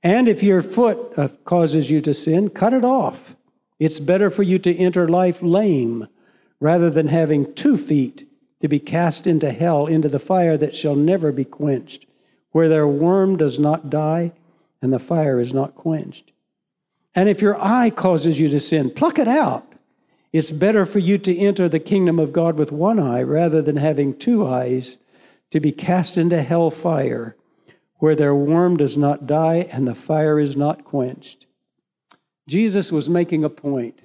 [0.04, 3.36] And if your foot uh, causes you to sin, cut it off.
[3.80, 6.08] It's better for you to enter life lame
[6.60, 8.28] rather than having two feet
[8.60, 12.06] to be cast into hell, into the fire that shall never be quenched
[12.52, 14.32] where their worm does not die
[14.82, 16.32] and the fire is not quenched.
[17.16, 19.66] And if your eye causes you to sin, pluck it out.
[20.32, 23.78] It's better for you to enter the kingdom of God with one eye rather than
[23.78, 24.98] having two eyes
[25.52, 27.36] to be cast into hell fire,
[27.96, 31.48] where their worm does not die and the fire is not quenched.
[32.48, 34.00] Jesus was making a point.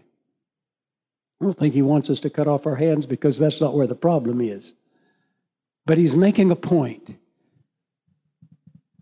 [1.41, 3.87] I don't think he wants us to cut off our hands because that's not where
[3.87, 4.73] the problem is.
[5.87, 7.17] But he's making a point.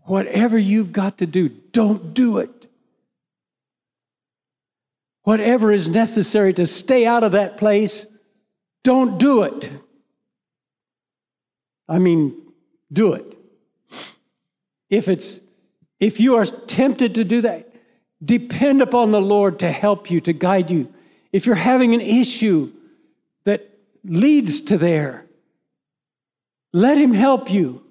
[0.01, 2.67] Whatever you've got to do, don't do it.
[5.23, 8.05] Whatever is necessary to stay out of that place,
[8.83, 9.71] don't do it.
[11.87, 12.35] I mean,
[12.91, 13.37] do it.
[14.89, 15.39] If it's
[15.99, 17.73] if you are tempted to do that,
[18.23, 20.93] depend upon the Lord to help you, to guide you.
[21.33, 22.71] If you're having an issue
[23.43, 23.67] that
[24.03, 25.25] leads to there,
[26.71, 27.83] let him help you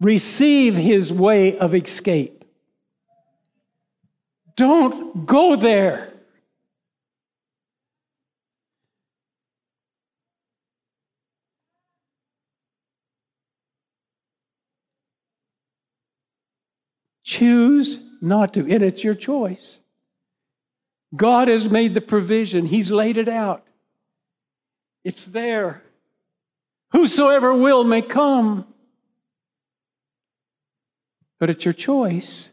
[0.00, 2.42] receive his way of escape.
[4.56, 6.10] Don't go there.
[17.22, 19.80] Choose not to, and it's your choice.
[21.14, 23.66] God has made the provision, He's laid it out.
[25.04, 25.82] It's there.
[26.92, 28.66] Whosoever will may come
[31.40, 32.52] but it's your choice.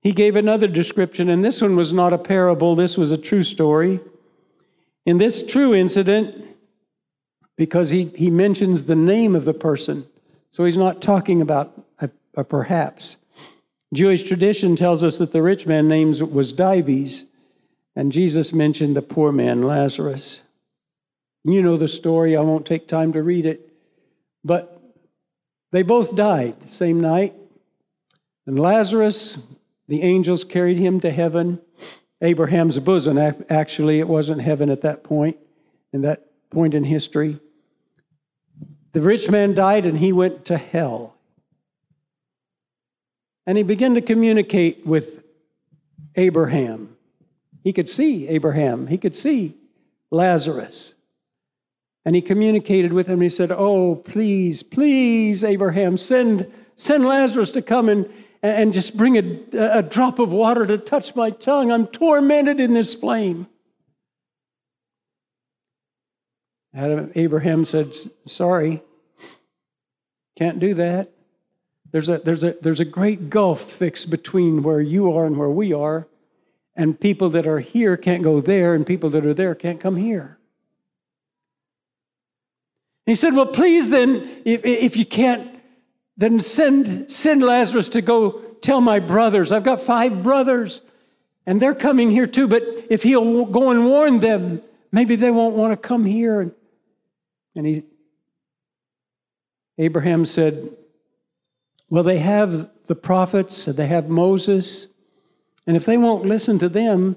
[0.00, 3.42] He gave another description, and this one was not a parable, this was a true
[3.42, 4.00] story.
[5.06, 6.56] In this true incident,
[7.56, 10.06] because he, he mentions the name of the person,
[10.50, 11.77] so he's not talking about
[12.38, 13.18] a perhaps.
[13.92, 17.24] Jewish tradition tells us that the rich man's name was Dives,
[17.96, 20.42] and Jesus mentioned the poor man, Lazarus.
[21.44, 23.72] You know the story, I won't take time to read it.
[24.44, 24.80] But
[25.70, 27.34] They both died the same night.
[28.46, 29.38] And Lazarus,
[29.86, 31.60] the angels carried him to heaven,
[32.22, 33.18] Abraham's bosom.
[33.50, 35.36] Actually, it wasn't heaven at that point,
[35.92, 37.38] in that point in history.
[38.92, 41.17] The rich man died and he went to hell.
[43.48, 45.24] And he began to communicate with
[46.16, 46.94] Abraham.
[47.64, 49.56] He could see Abraham, he could see
[50.10, 50.94] Lazarus.
[52.04, 53.22] And he communicated with him.
[53.22, 59.16] He said, Oh, please, please, Abraham, send, send Lazarus to come and, and just bring
[59.16, 61.72] a, a drop of water to touch my tongue.
[61.72, 63.46] I'm tormented in this flame.
[66.74, 67.94] Adam, Abraham said,
[68.26, 68.82] Sorry,
[70.36, 71.12] can't do that.
[71.90, 75.48] There's a, there's, a, there's a great gulf fixed between where you are and where
[75.48, 76.06] we are,
[76.76, 79.96] and people that are here can't go there, and people that are there can't come
[79.96, 80.38] here.
[83.06, 85.58] He said, Well, please then, if, if you can't,
[86.18, 89.50] then send, send Lazarus to go tell my brothers.
[89.50, 90.82] I've got five brothers,
[91.46, 94.60] and they're coming here too, but if he'll go and warn them,
[94.92, 96.54] maybe they won't want to come here.
[97.56, 97.82] And he,
[99.78, 100.76] Abraham said,
[101.90, 104.88] Well, they have the prophets, they have Moses,
[105.66, 107.16] and if they won't listen to them,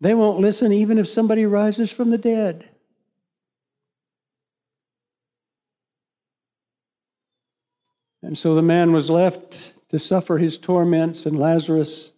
[0.00, 2.68] they won't listen even if somebody rises from the dead.
[8.22, 12.12] And so the man was left to suffer his torments, and Lazarus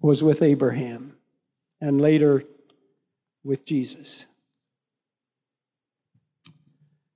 [0.00, 1.16] was with Abraham
[1.80, 2.44] and later
[3.42, 4.26] with Jesus.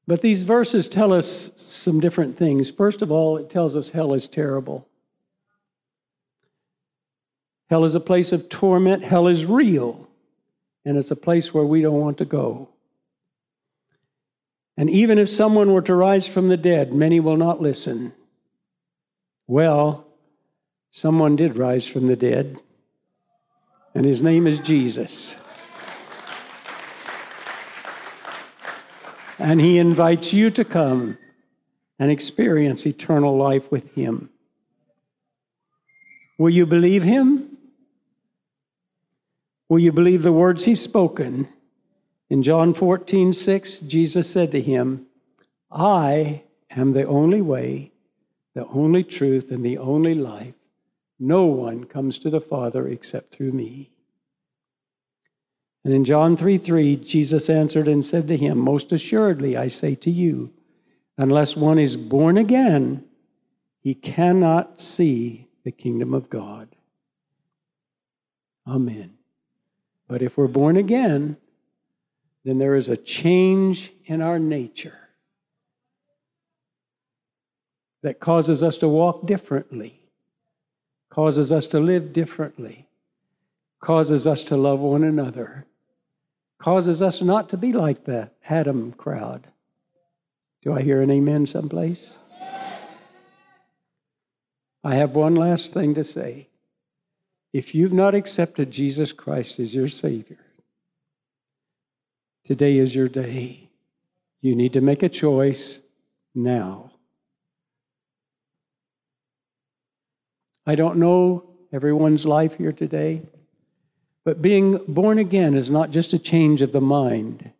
[0.06, 2.70] But these verses tell us some different things.
[2.70, 4.88] First of all, it tells us hell is terrible.
[7.70, 9.04] Hell is a place of torment.
[9.04, 10.08] Hell is real.
[10.84, 12.68] And it's a place where we don't want to go.
[14.76, 18.12] And even if someone were to rise from the dead, many will not listen.
[19.46, 20.06] Well,
[20.90, 22.58] someone did rise from the dead,
[23.94, 25.36] and his name is Jesus.
[29.42, 31.18] And he invites you to come
[31.98, 34.30] and experience eternal life with him.
[36.38, 37.58] Will you believe him?
[39.68, 41.48] Will you believe the words he's spoken?
[42.30, 45.06] In John 14, 6, Jesus said to him,
[45.72, 47.90] I am the only way,
[48.54, 50.54] the only truth, and the only life.
[51.18, 53.91] No one comes to the Father except through me.
[55.84, 59.94] And in John 3 3, Jesus answered and said to him, Most assuredly, I say
[59.96, 60.52] to you,
[61.18, 63.04] unless one is born again,
[63.80, 66.68] he cannot see the kingdom of God.
[68.66, 69.14] Amen.
[70.06, 71.36] But if we're born again,
[72.44, 74.98] then there is a change in our nature
[78.02, 80.00] that causes us to walk differently,
[81.08, 82.88] causes us to live differently,
[83.80, 85.66] causes us to love one another,
[86.62, 89.48] causes us not to be like the Adam crowd.
[90.62, 92.18] Do I hear an amen someplace?
[94.84, 96.48] I have one last thing to say.
[97.52, 100.38] If you've not accepted Jesus Christ as your Savior,
[102.44, 103.68] Today is your day.
[104.40, 105.80] You need to make a choice
[106.34, 106.90] now.
[110.66, 113.22] I don't know everyone's life here today,
[114.24, 117.50] but being born again is not just a change of the mind,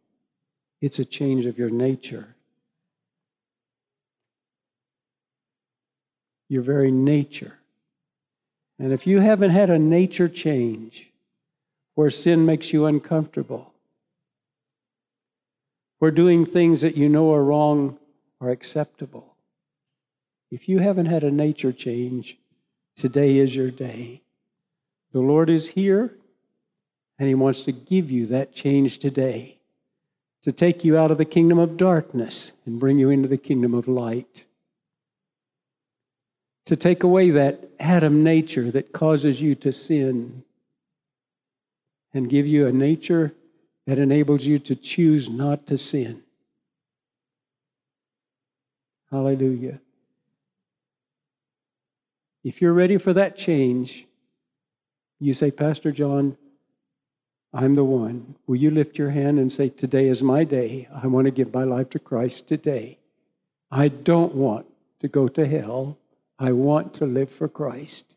[0.80, 2.34] it's a change of your nature.
[6.48, 7.58] Your very nature.
[8.78, 11.10] And if you haven't had a nature change
[11.94, 13.72] where sin makes you uncomfortable,
[15.98, 17.96] where doing things that you know are wrong
[18.40, 19.36] are acceptable.
[20.50, 22.38] If you haven't had a nature change,
[22.96, 24.22] today is your day.
[25.12, 26.16] The Lord is here,
[27.18, 29.58] and He wants to give you that change today
[30.42, 33.74] to take you out of the kingdom of darkness and bring you into the kingdom
[33.74, 34.44] of light.
[36.66, 40.42] To take away that Adam nature that causes you to sin
[42.12, 43.34] and give you a nature
[43.86, 46.22] that enables you to choose not to sin.
[49.10, 49.80] Hallelujah.
[52.44, 54.06] If you're ready for that change,
[55.20, 56.36] you say, Pastor John,
[57.52, 58.36] I'm the one.
[58.46, 60.88] Will you lift your hand and say, Today is my day.
[60.94, 62.98] I want to give my life to Christ today.
[63.70, 64.66] I don't want
[65.00, 65.98] to go to hell.
[66.38, 68.16] I want to live for Christ.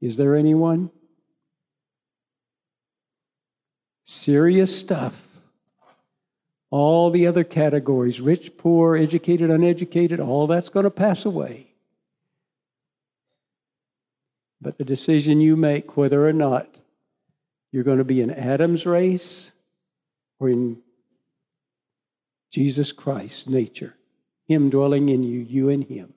[0.00, 0.90] Is there anyone?
[4.06, 5.28] serious stuff.
[6.70, 11.72] All the other categories rich, poor, educated, uneducated all that's going to pass away.
[14.60, 16.68] But the decision you make, whether or not
[17.72, 19.52] you're going to be in Adam's race
[20.38, 20.78] or in
[22.50, 23.94] Jesus Christ's nature,
[24.48, 26.14] Him dwelling in you, you in Him.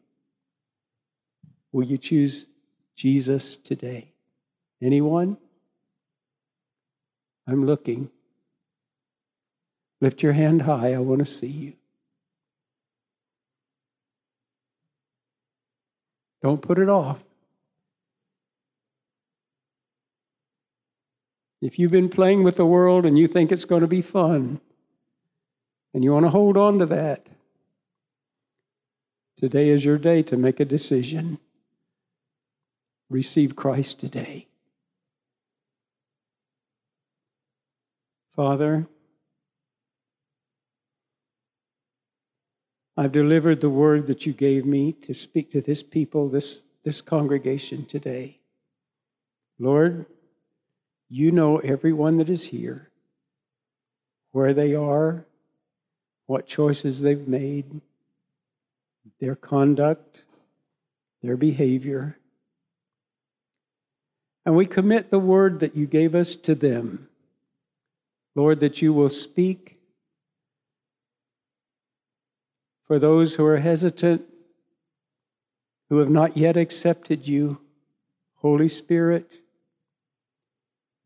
[1.72, 2.48] Will you choose
[2.96, 4.12] Jesus today?
[4.82, 5.38] Anyone?
[7.48, 8.10] I'm looking.
[10.02, 10.94] Lift your hand high.
[10.94, 11.74] I want to see you.
[16.42, 17.24] Don't put it off.
[21.62, 24.62] If you've been playing with the world and you think it's going to be fun,
[25.94, 27.28] and you want to hold on to that,
[29.38, 31.40] today is your day to make a decision.
[33.10, 34.48] Receive Christ today.
[38.36, 38.88] Father,
[42.96, 47.02] I've delivered the word that you gave me to speak to this people, this, this
[47.02, 48.40] congregation today.
[49.58, 50.06] Lord,
[51.10, 52.90] you know everyone that is here,
[54.32, 55.26] where they are,
[56.28, 57.82] what choices they've made,
[59.20, 60.22] their conduct,
[61.24, 62.18] their behavior.
[64.46, 67.10] And we commit the word that you gave us to them.
[68.36, 69.80] Lord, that you will speak
[72.86, 74.24] for those who are hesitant,
[75.90, 77.60] who have not yet accepted you.
[78.36, 79.40] Holy Spirit,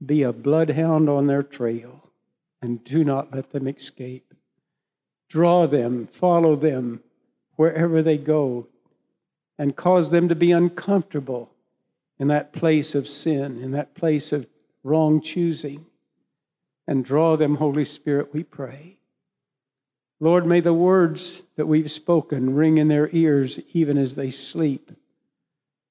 [0.05, 2.11] be a bloodhound on their trail
[2.61, 4.33] and do not let them escape.
[5.29, 7.01] Draw them, follow them
[7.55, 8.67] wherever they go,
[9.57, 11.51] and cause them to be uncomfortable
[12.19, 14.47] in that place of sin, in that place of
[14.83, 15.85] wrong choosing.
[16.87, 18.97] And draw them, Holy Spirit, we pray.
[20.19, 24.91] Lord, may the words that we've spoken ring in their ears even as they sleep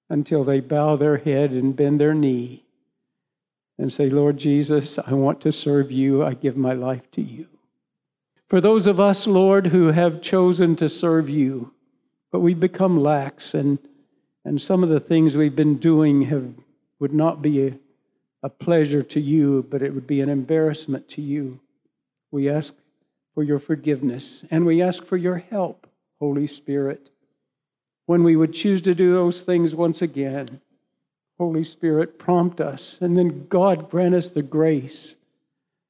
[0.08, 2.61] until they bow their head and bend their knee
[3.78, 6.24] and say, Lord Jesus, I want to serve you.
[6.24, 7.48] I give my life to you.
[8.48, 11.72] For those of us, Lord, who have chosen to serve you,
[12.30, 13.78] but we've become lax and,
[14.44, 16.52] and some of the things we've been doing have,
[16.98, 17.78] would not be a,
[18.42, 21.60] a pleasure to you, but it would be an embarrassment to you.
[22.30, 22.74] We ask
[23.34, 25.86] for your forgiveness and we ask for your help,
[26.18, 27.10] Holy Spirit,
[28.06, 30.60] when we would choose to do those things once again.
[31.42, 32.98] Holy Spirit, prompt us.
[33.00, 35.16] And then God grant us the grace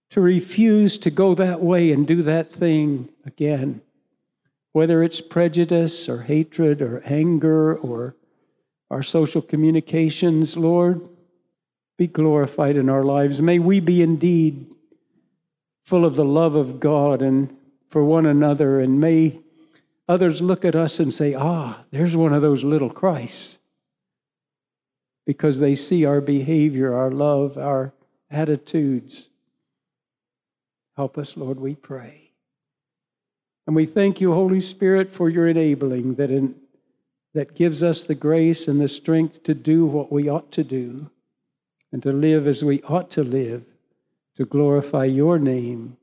[0.08, 3.82] to refuse to go that way and do that thing again.
[4.72, 8.16] Whether it's prejudice or hatred or anger or
[8.90, 11.06] our social communications, Lord,
[11.98, 13.42] be glorified in our lives.
[13.42, 14.70] May we be indeed
[15.82, 17.54] full of the love of God and
[17.90, 19.38] for one another, and may
[20.08, 23.58] others look at us and say, Ah, there's one of those little Christs
[25.26, 27.92] because they see our behavior, our love, our
[28.30, 29.28] attitudes.
[30.96, 32.30] Help us, Lord, we pray.
[33.66, 36.56] And we thank you, Holy Spirit, for your enabling that, in,
[37.34, 41.10] that gives us the grace and the strength to do what we ought to do
[41.92, 43.64] and to live as we ought to live
[44.34, 45.96] to glorify your name.